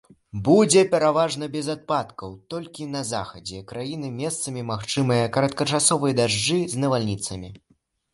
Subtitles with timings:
[0.45, 7.53] Будзе пераважна без ападкаў, толькі на захадзе краіны месцамі магчымыя кароткачасовыя дажджы з навальніцамі.